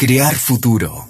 [0.00, 1.08] Crear futuro.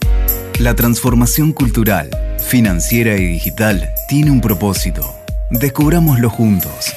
[0.58, 5.14] La transformación cultural, financiera y digital tiene un propósito.
[5.50, 6.94] Descubrámoslo juntos.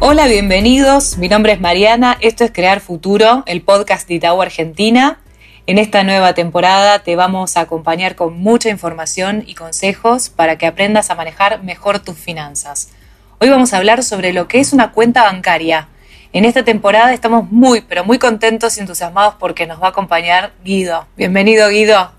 [0.00, 1.16] Hola, bienvenidos.
[1.16, 2.18] Mi nombre es Mariana.
[2.20, 5.18] Esto es Crear Futuro, el podcast de Itaú Argentina.
[5.66, 10.66] En esta nueva temporada te vamos a acompañar con mucha información y consejos para que
[10.66, 12.90] aprendas a manejar mejor tus finanzas.
[13.38, 15.88] Hoy vamos a hablar sobre lo que es una cuenta bancaria
[16.32, 20.52] en esta temporada estamos muy, pero muy contentos y entusiasmados porque nos va a acompañar
[20.64, 21.06] Guido.
[21.16, 22.10] Bienvenido, Guido.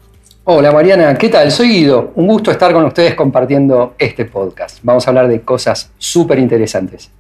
[0.45, 1.51] Hola Mariana, ¿qué tal?
[1.51, 2.11] Soy Guido.
[2.15, 4.79] Un gusto estar con ustedes compartiendo este podcast.
[4.81, 7.11] Vamos a hablar de cosas súper interesantes.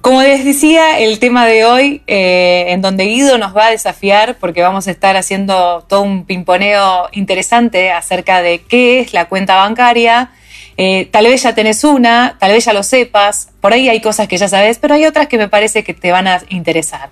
[0.00, 4.36] Como les decía, el tema de hoy, eh, en donde Guido nos va a desafiar,
[4.38, 9.56] porque vamos a estar haciendo todo un pimponeo interesante acerca de qué es la cuenta
[9.56, 10.30] bancaria,
[10.76, 14.28] eh, tal vez ya tenés una, tal vez ya lo sepas, por ahí hay cosas
[14.28, 17.10] que ya sabes, pero hay otras que me parece que te van a interesar.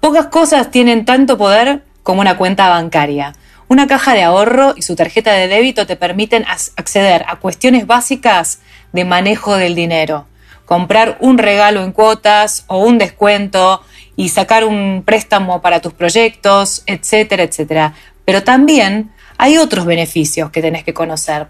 [0.00, 3.34] Pocas cosas tienen tanto poder como una cuenta bancaria.
[3.68, 8.60] Una caja de ahorro y su tarjeta de débito te permiten acceder a cuestiones básicas
[8.92, 10.26] de manejo del dinero.
[10.64, 13.82] Comprar un regalo en cuotas o un descuento
[14.14, 17.94] y sacar un préstamo para tus proyectos, etcétera, etcétera.
[18.24, 21.48] Pero también hay otros beneficios que tenés que conocer.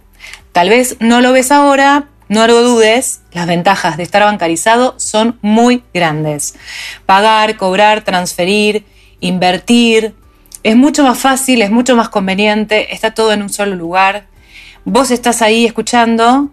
[0.53, 5.39] Tal vez no lo ves ahora, no lo dudes, las ventajas de estar bancarizado son
[5.43, 6.55] muy grandes.
[7.05, 8.85] Pagar, cobrar, transferir,
[9.21, 10.15] invertir,
[10.63, 14.27] es mucho más fácil, es mucho más conveniente, está todo en un solo lugar.
[14.85, 16.51] Vos estás ahí escuchando,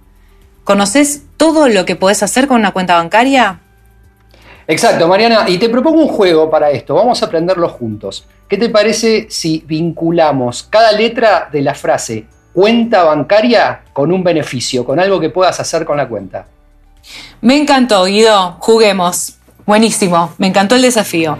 [0.63, 3.59] ¿conoces todo lo que podés hacer con una cuenta bancaria?
[4.67, 8.27] Exacto, Mariana, y te propongo un juego para esto, vamos a aprenderlo juntos.
[8.47, 14.85] ¿Qué te parece si vinculamos cada letra de la frase cuenta bancaria con un beneficio,
[14.85, 16.45] con algo que puedas hacer con la cuenta.
[17.41, 18.57] Me encantó, Guido.
[18.59, 19.37] Juguemos.
[19.65, 20.33] Buenísimo.
[20.37, 21.37] Me encantó el desafío.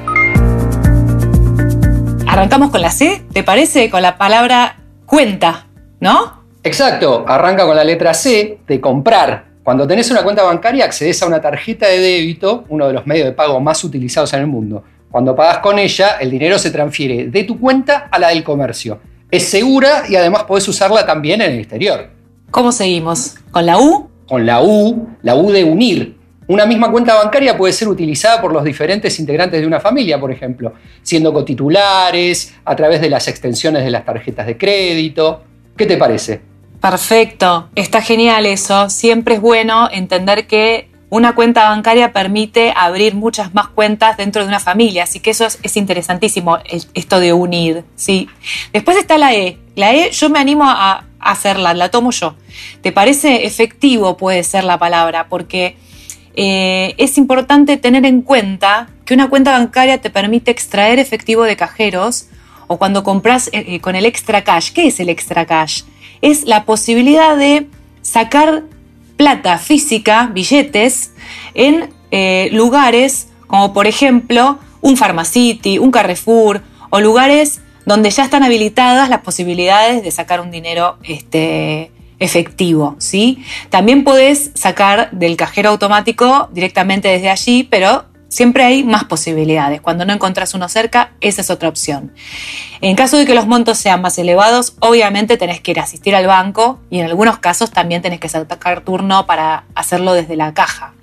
[2.28, 3.90] Arrancamos con la C, ¿te parece?
[3.90, 5.68] Con la palabra cuenta,
[6.00, 6.44] ¿no?
[6.64, 7.26] Exacto.
[7.28, 9.46] Arranca con la letra C de comprar.
[9.64, 13.26] Cuando tenés una cuenta bancaria accedes a una tarjeta de débito, uno de los medios
[13.26, 14.84] de pago más utilizados en el mundo.
[15.12, 19.00] Cuando pagas con ella, el dinero se transfiere de tu cuenta a la del comercio
[19.34, 22.08] es segura y además podés usarla también en el exterior.
[22.52, 23.34] ¿Cómo seguimos?
[23.50, 24.08] ¿Con la U?
[24.28, 26.18] Con la U, la U de unir.
[26.46, 30.32] Una misma cuenta bancaria puede ser utilizada por los diferentes integrantes de una familia, por
[30.32, 35.44] ejemplo, siendo cotitulares, a través de las extensiones de las tarjetas de crédito.
[35.76, 36.40] ¿Qué te parece?
[36.80, 38.88] Perfecto, está genial eso.
[38.92, 44.48] Siempre es bueno entender que una cuenta bancaria permite abrir muchas más cuentas dentro de
[44.48, 46.58] una familia, así que eso es, interesantísimo,
[46.96, 48.28] esto de unir, ¿sí?
[48.72, 49.60] Después está la E.
[49.76, 52.36] La E yo me animo a, hacerla, la tomo yo.
[52.82, 55.28] ¿Te parece efectivo puede ser la palabra?
[55.30, 55.78] Porque
[56.36, 61.56] eh, es importante tener en cuenta que una cuenta bancaria te permite extraer efectivo de
[61.56, 62.26] cajeros
[62.66, 64.72] o cuando compras eh, eh, con el extra cash.
[64.72, 65.84] ¿Qué es el extra cash?
[66.22, 67.68] Es la posibilidad de
[68.02, 68.64] sacar
[69.24, 71.14] plata física, billetes,
[71.54, 78.44] en eh, lugares como por ejemplo un Pharmacity, un Carrefour o lugares donde ya están
[78.44, 81.90] habilitadas las posibilidades de sacar un dinero este,
[82.20, 83.46] efectivo, ¿sí?
[83.70, 88.04] También podés sacar del cajero automático directamente desde allí, pero
[88.34, 89.80] Siempre hay más posibilidades.
[89.80, 92.12] Cuando no encontrás uno cerca, esa es otra opción.
[92.82, 96.16] En caso de que los montos sean más elevados, obviamente tenés que ir a asistir
[96.16, 100.52] al banco y en algunos casos también tenés que sacar turno para hacerlo desde la
[100.56, 100.96] caja.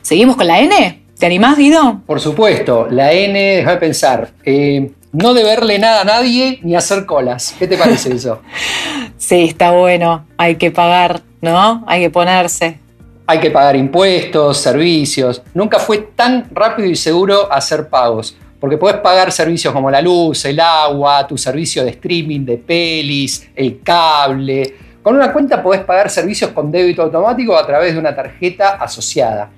[0.00, 1.02] ¿Seguimos con la N?
[1.18, 2.00] ¿Te animás, Guido?
[2.06, 4.30] Por supuesto, la N, déjame pensar.
[4.46, 7.54] Eh, no deberle nada a nadie ni hacer colas.
[7.58, 8.40] ¿Qué te parece eso?
[9.18, 10.24] sí, está bueno.
[10.38, 11.84] Hay que pagar, ¿no?
[11.86, 12.80] Hay que ponerse
[13.30, 15.42] hay que pagar impuestos, servicios.
[15.52, 20.46] Nunca fue tan rápido y seguro hacer pagos, porque podés pagar servicios como la luz,
[20.46, 24.74] el agua, tu servicio de streaming, de pelis, el cable.
[25.02, 29.50] Con una cuenta podés pagar servicios con débito automático a través de una tarjeta asociada.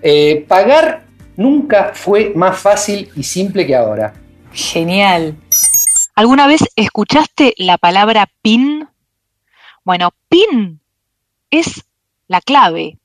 [0.00, 1.04] Eh, pagar
[1.36, 4.14] nunca fue más fácil y simple que ahora.
[4.54, 5.36] Genial.
[6.14, 8.88] ¿Alguna vez escuchaste la palabra PIN?
[9.84, 10.80] Bueno, PIN
[11.50, 11.84] es
[12.26, 12.97] la clave,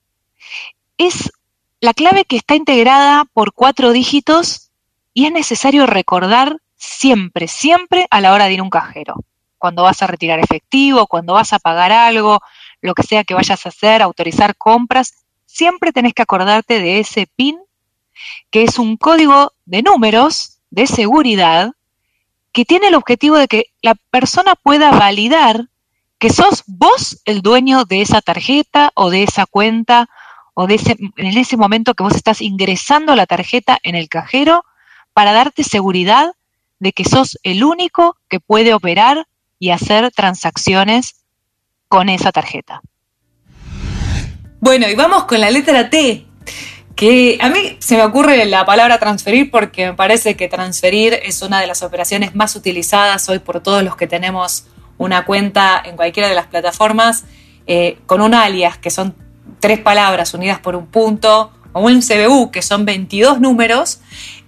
[0.97, 1.31] es
[1.79, 4.71] la clave que está integrada por cuatro dígitos
[5.13, 9.15] y es necesario recordar siempre, siempre a la hora de ir a un cajero.
[9.57, 12.41] Cuando vas a retirar efectivo, cuando vas a pagar algo,
[12.81, 15.13] lo que sea que vayas a hacer, autorizar compras,
[15.45, 17.59] siempre tenés que acordarte de ese PIN,
[18.49, 21.73] que es un código de números de seguridad
[22.51, 25.67] que tiene el objetivo de que la persona pueda validar
[26.19, 30.09] que sos vos el dueño de esa tarjeta o de esa cuenta
[30.53, 34.63] o de ese, en ese momento que vos estás ingresando la tarjeta en el cajero
[35.13, 36.33] para darte seguridad
[36.79, 39.25] de que sos el único que puede operar
[39.59, 41.15] y hacer transacciones
[41.87, 42.81] con esa tarjeta.
[44.59, 46.25] Bueno, y vamos con la letra T,
[46.95, 51.41] que a mí se me ocurre la palabra transferir porque me parece que transferir es
[51.41, 54.65] una de las operaciones más utilizadas hoy por todos los que tenemos
[54.97, 57.25] una cuenta en cualquiera de las plataformas
[57.65, 59.15] eh, con un alias, que son
[59.63, 64.01] tres palabras unidas por un punto, o un CBU, que son 22 números,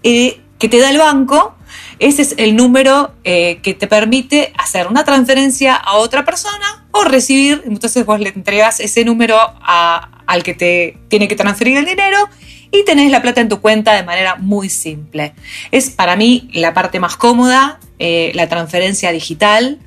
[0.04, 1.56] eh, que te da el banco.
[2.00, 7.06] Ese es el número eh, que te permite hacer una transferencia a otra persona o
[7.06, 12.28] recibir, entonces vos le entregas ese número al que te tiene que transferir el dinero
[12.70, 15.34] y tenés la plata en tu cuenta de manera muy simple.
[15.72, 19.80] Es para mí la parte más cómoda, la transferencia digital.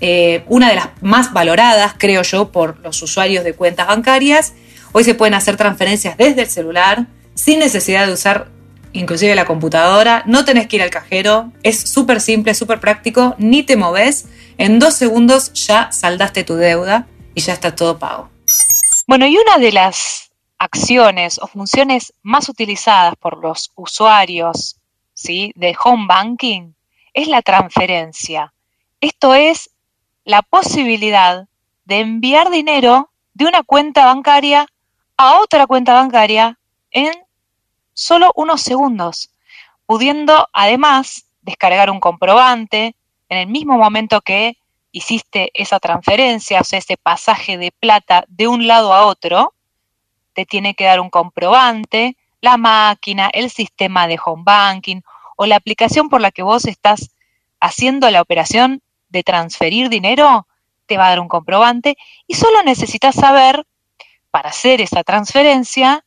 [0.00, 4.52] Eh, una de las más valoradas, creo yo, por los usuarios de cuentas bancarias.
[4.96, 8.52] Hoy se pueden hacer transferencias desde el celular sin necesidad de usar
[8.92, 13.64] inclusive la computadora, no tenés que ir al cajero, es súper simple, súper práctico, ni
[13.64, 14.26] te moves,
[14.56, 18.30] en dos segundos ya saldaste tu deuda y ya está todo pago.
[19.08, 24.76] Bueno, y una de las acciones o funciones más utilizadas por los usuarios
[25.12, 25.50] ¿sí?
[25.56, 26.72] de home banking
[27.14, 28.54] es la transferencia.
[29.00, 29.70] Esto es
[30.24, 31.48] la posibilidad
[31.84, 34.68] de enviar dinero de una cuenta bancaria
[35.16, 36.58] a otra cuenta bancaria
[36.90, 37.12] en
[37.92, 39.30] solo unos segundos,
[39.86, 42.96] pudiendo además descargar un comprobante
[43.28, 44.56] en el mismo momento que
[44.92, 49.52] hiciste esa transferencia, o sea, ese pasaje de plata de un lado a otro,
[50.34, 55.00] te tiene que dar un comprobante, la máquina, el sistema de home banking
[55.36, 57.10] o la aplicación por la que vos estás
[57.60, 60.46] haciendo la operación de transferir dinero,
[60.86, 61.96] te va a dar un comprobante
[62.26, 63.66] y solo necesitas saber,
[64.34, 66.04] para hacer esa transferencia,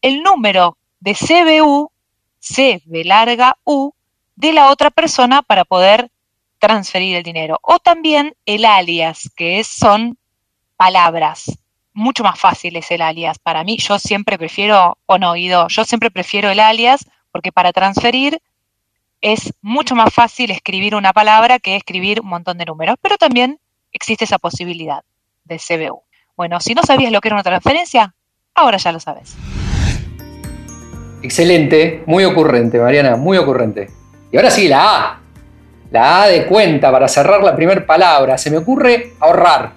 [0.00, 1.92] el número de CBU,
[2.38, 3.92] C larga U,
[4.34, 6.10] de la otra persona para poder
[6.58, 7.58] transferir el dinero.
[7.60, 10.16] O también el alias, que son
[10.78, 11.52] palabras.
[11.92, 13.38] Mucho más fácil es el alias.
[13.38, 17.74] Para mí, yo siempre prefiero, o no, oído, yo siempre prefiero el alias porque para
[17.74, 18.40] transferir
[19.20, 23.60] es mucho más fácil escribir una palabra que escribir un montón de números, pero también
[23.92, 25.04] existe esa posibilidad
[25.44, 26.07] de CBU.
[26.38, 28.14] Bueno, si no sabías lo que era una transferencia,
[28.54, 29.34] ahora ya lo sabes.
[31.20, 33.90] Excelente, muy ocurrente, Mariana, muy ocurrente.
[34.30, 35.20] Y ahora sí, la A.
[35.90, 38.38] La A de cuenta para cerrar la primera palabra.
[38.38, 39.72] Se me ocurre ahorrar.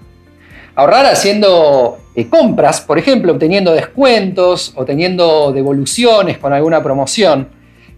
[0.76, 7.50] Ahorrar haciendo eh, compras, por ejemplo, obteniendo descuentos o teniendo devoluciones con alguna promoción.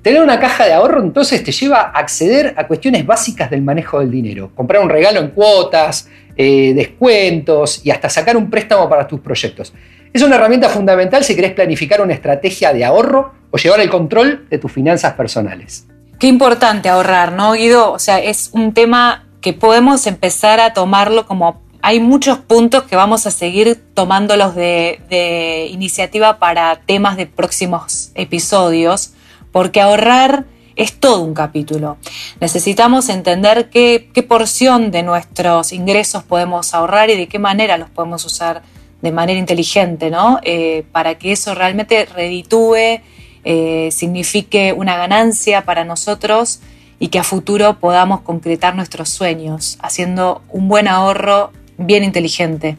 [0.01, 3.99] Tener una caja de ahorro entonces te lleva a acceder a cuestiones básicas del manejo
[3.99, 4.51] del dinero.
[4.55, 9.73] Comprar un regalo en cuotas, eh, descuentos y hasta sacar un préstamo para tus proyectos.
[10.13, 14.47] Es una herramienta fundamental si querés planificar una estrategia de ahorro o llevar el control
[14.49, 15.87] de tus finanzas personales.
[16.19, 17.91] Qué importante ahorrar, ¿no, Guido?
[17.91, 22.95] O sea, es un tema que podemos empezar a tomarlo como hay muchos puntos que
[22.95, 29.13] vamos a seguir tomándolos de, de iniciativa para temas de próximos episodios
[29.51, 30.45] porque ahorrar
[30.75, 31.97] es todo un capítulo.
[32.39, 38.25] Necesitamos entender qué, porción de nuestros ingresos podemos ahorrar y de qué manera los podemos
[38.25, 38.63] usar
[39.01, 40.39] de manera inteligente, ¿no?
[40.43, 43.01] Eh, para que eso realmente reditúe,
[43.43, 46.61] eh, signifique una ganancia para nosotros
[46.99, 52.77] y que a futuro podamos concretar nuestros sueños, haciendo un buen ahorro bien inteligente.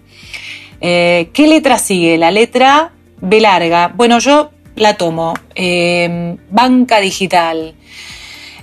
[0.81, 2.17] Eh, ¿Qué letra sigue?
[2.17, 3.93] La letra B larga.
[3.95, 5.35] Bueno, yo la tomo.
[6.51, 7.75] Banca digital.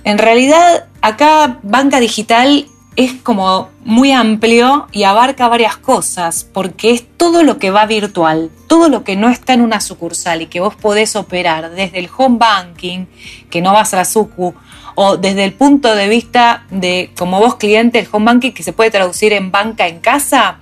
[0.04, 2.66] En realidad, acá banca digital
[2.96, 8.50] es como muy amplio y abarca varias cosas, porque es todo lo que va virtual,
[8.66, 12.10] todo lo que no está en una sucursal y que vos podés operar desde el
[12.14, 13.06] home banking,
[13.48, 14.54] que no vas a la sucu,
[14.94, 18.72] o desde el punto de vista de como vos cliente, el home banking que se
[18.72, 20.58] puede traducir en banca en casa,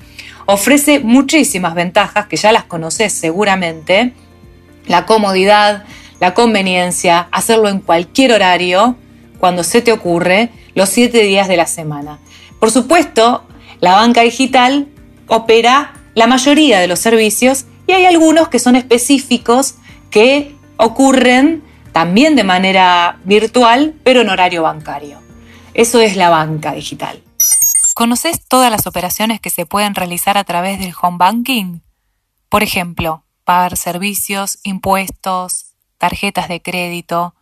[0.47, 4.12] ofrece muchísimas ventajas que ya las conoces seguramente.
[4.87, 5.85] La comodidad,
[6.20, 8.97] la conveniencia, hacerlo en cualquier horario,
[9.40, 12.18] cuando se te ocurre, los siete días de la semana.
[12.61, 13.44] Por supuesto,
[13.80, 14.87] la banca digital
[15.26, 19.76] opera la mayoría de los servicios y hay algunos que son específicos
[20.11, 25.18] que ocurren también de manera virtual, pero en horario bancario.
[25.75, 27.23] Eso es la banca digital.
[27.94, 31.80] ¿Conoces todas las operaciones que se pueden realizar a través del home banking?
[32.49, 37.35] Por ejemplo, pagar servicios, impuestos, tarjetas de crédito,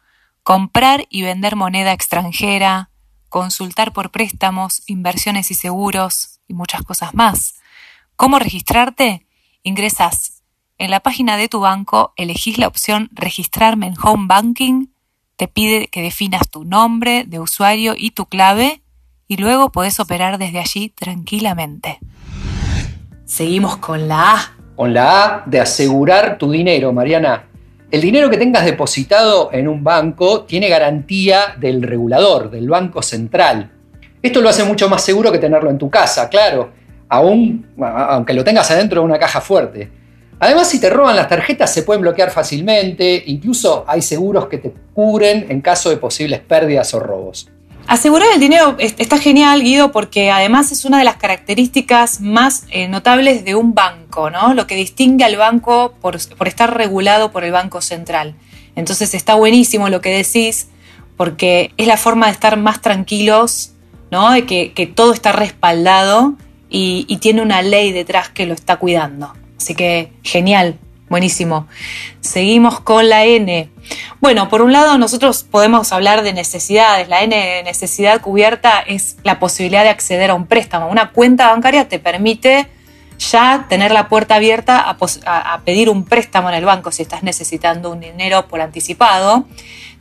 [0.49, 2.89] comprar y vender moneda extranjera,
[3.29, 7.57] consultar por préstamos, inversiones y seguros y muchas cosas más.
[8.17, 9.27] ¿Cómo registrarte?
[9.63, 10.43] Ingresas
[10.79, 14.87] en la página de tu banco, elegís la opción Registrarme en Home Banking,
[15.37, 18.81] te pide que definas tu nombre de usuario y tu clave
[19.27, 21.99] y luego podés operar desde allí tranquilamente.
[23.27, 24.53] Seguimos con la A.
[24.77, 27.48] Con la A de asegurar tu dinero, Mariana.
[27.91, 33.71] El dinero que tengas depositado en un banco tiene garantía del regulador, del Banco Central.
[34.21, 36.71] Esto lo hace mucho más seguro que tenerlo en tu casa, claro,
[37.09, 39.91] aún, aunque lo tengas adentro de una caja fuerte.
[40.39, 44.75] Además, si te roban las tarjetas se pueden bloquear fácilmente, incluso hay seguros que te
[44.93, 47.49] cubren en caso de posibles pérdidas o robos.
[47.89, 52.87] Asegurar el dinero está genial, Guido, porque además es una de las características más eh,
[52.87, 54.53] notables de un banco, ¿no?
[54.53, 58.35] Lo que distingue al banco por, estar regulado por el Banco Central.
[58.77, 60.69] Entonces está buenísimo lo que decís,
[61.17, 63.73] porque es la forma de estar más tranquilos,
[64.11, 64.33] ¿no?
[64.33, 66.35] De que, todo está respaldado
[66.69, 69.33] y tiene una ley detrás que lo está cuidando.
[69.57, 70.79] Así que genial,
[71.09, 71.67] buenísimo.
[72.21, 73.71] Seguimos con la N.
[74.21, 77.09] Bueno, por un lado nosotros podemos hablar de necesidades.
[77.09, 80.89] La N de necesidad cubierta es la posibilidad de acceder a un préstamo.
[80.89, 82.69] Una cuenta bancaria te permite
[83.19, 87.91] ya tener la puerta abierta a, pedir un préstamo en el banco si estás necesitando
[87.91, 89.45] un dinero por anticipado.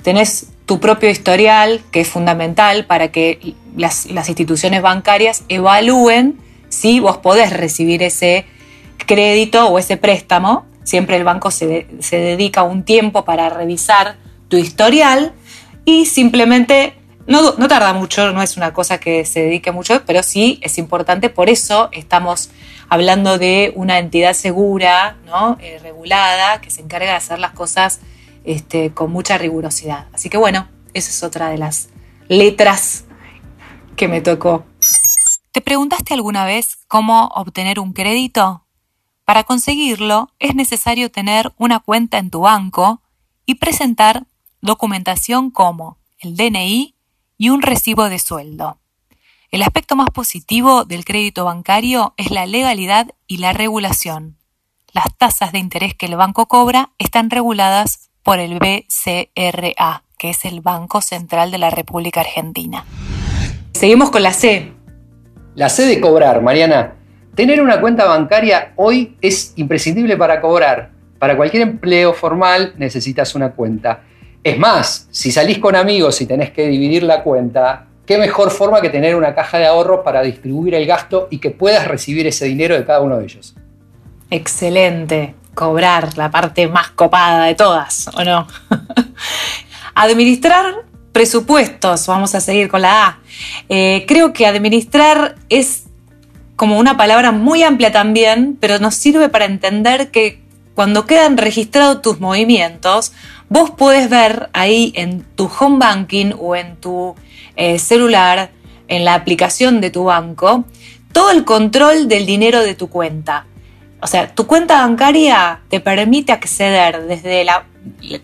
[0.04, 6.38] Tenés tu propio historial, que es fundamental para que las, las instituciones bancarias evalúen
[6.70, 8.46] si vos podés recibir ese
[9.06, 14.15] crédito o ese préstamo, siempre el banco se, dedica un tiempo para revisar
[14.48, 15.34] tu historial
[15.84, 16.94] y simplemente
[17.27, 21.29] no, tarda mucho, no es una cosa que se dedique mucho, pero sí es importante,
[21.29, 22.51] por eso estamos
[22.88, 25.58] hablando de una entidad segura, ¿no?
[25.60, 28.00] Eh, regulada, que se encarga de hacer las cosas
[28.46, 30.08] este, con mucha rigurosidad.
[30.13, 31.89] Así que bueno, esa es otra de las
[32.29, 33.03] letras
[33.98, 34.63] que me tocó.
[35.51, 38.67] ¿Te preguntaste alguna vez cómo obtener un crédito?
[39.27, 43.01] Para conseguirlo es necesario tener una cuenta en tu banco
[43.46, 44.24] y presentar
[44.62, 46.96] documentación como el DNI
[47.38, 48.77] y un recibo de sueldo.
[49.51, 54.38] El aspecto más positivo del crédito bancario es la legalidad y la regulación.
[54.93, 60.46] Las tasas de interés que el banco cobra están reguladas por el BCRA, que es
[60.46, 62.86] el Banco Central de la República Argentina.
[63.74, 64.72] Seguimos con la C.
[65.53, 66.97] La C de cobrar, Mariana.
[67.38, 70.89] Tener una cuenta bancaria hoy es imprescindible para cobrar.
[71.20, 74.01] Para cualquier empleo formal necesitas una cuenta.
[74.44, 78.82] Es más, si salís con amigos y tenés que dividir la cuenta, qué mejor forma
[78.82, 82.46] que tener una caja de ahorro para distribuir el gasto y que puedas recibir ese
[82.46, 83.56] dinero de cada uno de ellos.
[84.32, 85.36] Excelente.
[85.53, 88.48] Cobrar, la parte más copada de todas, ¿o no?
[89.94, 93.20] Administrar presupuestos, vamos a seguir con la A.
[93.70, 95.87] Eh, creo que administrar es
[96.58, 100.42] como una palabra muy amplia también, pero nos sirve para entender que
[100.74, 103.14] cuando quedan registrados tus movimientos,
[103.48, 107.16] vos podés ver ahí en tu home banking o en tu
[107.56, 108.50] eh, celular,
[108.88, 110.66] en la aplicación de tu banco,
[111.14, 113.46] todo el control del dinero de tu cuenta.
[114.02, 117.46] O sea, tu cuenta bancaria te permite acceder desde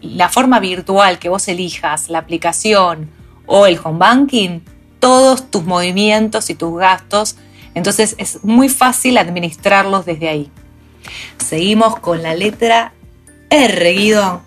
[0.02, 3.12] la forma virtual que vos elijas, la aplicación
[3.46, 4.60] o el home banking,
[5.00, 7.36] todos tus movimientos y tus gastos
[7.74, 10.52] entonces es muy fácil administrarlos desde ahí.
[11.38, 12.94] Seguimos con la letra
[13.50, 14.42] R, Guido.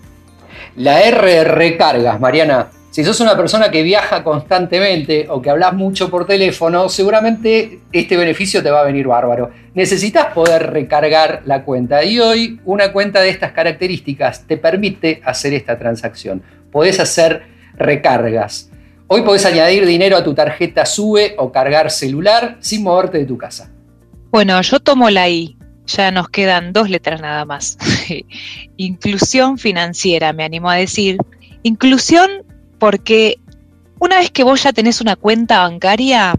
[0.77, 2.69] La R recargas, Mariana.
[2.91, 8.17] Si sos una persona que viaja constantemente o que hablas mucho por teléfono, seguramente este
[8.17, 9.51] beneficio te va a venir bárbaro.
[9.75, 15.53] Necesitas poder recargar la cuenta y hoy una cuenta de estas características te permite hacer
[15.53, 16.43] esta transacción.
[16.73, 17.43] Podés hacer
[17.77, 18.71] recargas.
[19.09, 23.39] Hoy podés añadir dinero a tu tarjeta SUBE o cargar celular sin moverte de tu
[23.39, 23.71] casa.
[24.33, 25.57] Bueno, yo tomo la I.
[25.87, 27.79] Ya nos quedan dos letras nada más.
[28.77, 31.19] Inclusión financiera, me animo a decir.
[31.63, 32.29] Inclusión
[32.81, 33.39] porque
[34.01, 36.35] una vez que vos ya tenés una cuenta bancaria,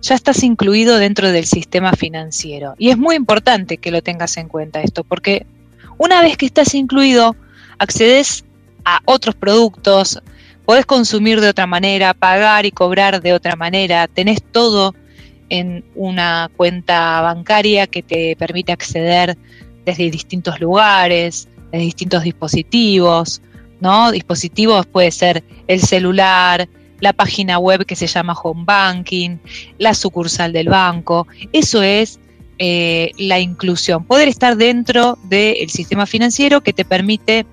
[0.00, 2.74] ya estás incluido dentro del sistema financiero.
[2.78, 5.44] Y es muy importante que lo tengas en cuenta esto, porque
[5.98, 7.36] una vez que estás incluido,
[7.78, 8.46] accedes
[8.86, 10.22] a otros productos,
[10.68, 14.94] podés consumir de otra manera, pagar y cobrar de otra manera, tenés todo
[15.48, 19.38] en una cuenta bancaria que te permite acceder
[19.86, 23.40] desde distintos lugares, desde distintos dispositivos,
[23.80, 24.12] ¿no?
[24.12, 26.68] Dispositivos puede ser el celular,
[27.00, 29.38] la página web que se llama Home Banking,
[29.78, 31.26] la sucursal del banco.
[31.54, 32.20] Eso es
[32.58, 37.46] eh, la inclusión, poder estar dentro del sistema financiero que te permite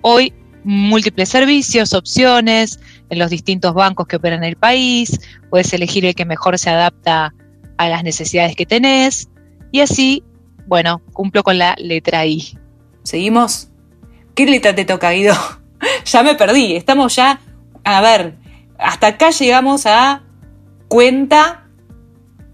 [0.00, 0.32] hoy
[0.66, 5.18] múltiples servicios, opciones en los distintos bancos que operan en el país,
[5.48, 7.32] puedes elegir el que mejor se adapta
[7.78, 9.28] a las necesidades que tenés
[9.72, 10.24] y así,
[10.66, 12.58] bueno, cumplo con la letra I.
[13.04, 13.68] ¿Seguimos?
[14.34, 15.34] ¿Qué letra te toca, Guido?
[16.04, 17.40] ya me perdí, estamos ya
[17.86, 18.34] a ver,
[18.78, 20.22] hasta acá llegamos a
[20.88, 21.66] cuenta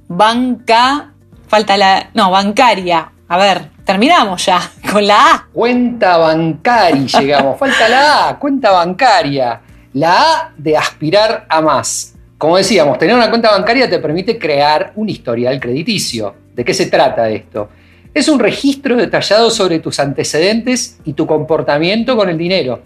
[0.07, 1.15] banca,
[1.49, 3.13] falta la, no, bancaria.
[3.29, 4.61] A ver, terminamos ya
[4.93, 5.49] con la A.
[5.53, 9.61] Cuenta bancaria llegamos, falta la A, cuenta bancaria.
[9.95, 12.15] La A de aspirar a más.
[12.39, 16.35] Como decíamos, tener una cuenta bancaria te permite crear un historial crediticio.
[16.55, 17.71] ¿De qué se trata esto?
[18.13, 22.83] Es un registro detallado sobre tus antecedentes y tu comportamiento con el dinero.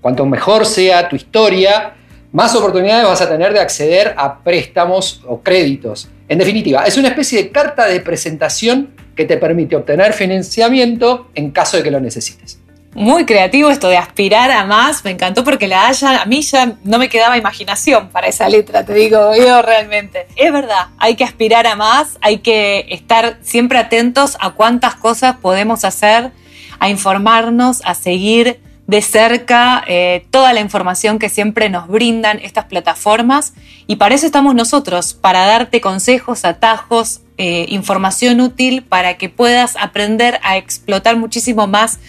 [0.00, 1.94] Cuanto mejor sea tu historia,
[2.32, 6.08] más oportunidades vas a tener de acceder a préstamos o créditos.
[6.28, 11.50] En definitiva, es una especie de carta de presentación que te permite obtener financiamiento en
[11.50, 12.58] caso de que lo necesites.
[12.94, 16.78] Muy creativo esto de aspirar a más, me encantó porque la haya, a mí ya
[16.84, 20.26] no me quedaba imaginación para esa letra, te digo yo realmente.
[20.36, 25.36] Es verdad, hay que aspirar a más, hay que estar siempre atentos a cuántas cosas
[25.36, 26.30] podemos hacer,
[26.78, 28.58] a informarnos, a seguir
[28.90, 33.52] de cerca eh, toda la información que siempre nos brindan estas plataformas
[33.86, 39.76] y para eso estamos nosotros, para darte consejos, atajos, eh, información útil para que puedas
[39.76, 42.00] aprender a explotar muchísimo más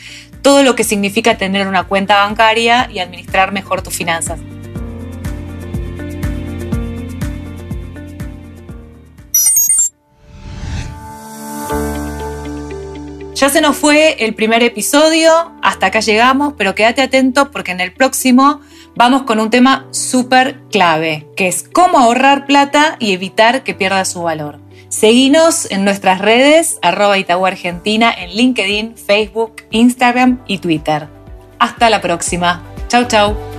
[0.42, 4.40] todo lo que significa tener una cuenta bancaria y administrar mejor tus finanzas.
[13.42, 15.32] Ya se nos fue el primer episodio,
[15.64, 18.62] hasta acá llegamos, pero quédate atento porque en el próximo
[18.96, 24.06] vamos con un tema súper clave, que es cómo ahorrar plata y evitar que pierda
[24.06, 24.60] su valor.
[24.90, 31.08] Seguinos en nuestras redes, arroba Itaú Argentina, en LinkedIn, Facebook, Instagram y Twitter.
[31.58, 32.62] Hasta la próxima.
[32.90, 33.51] Chau, chau.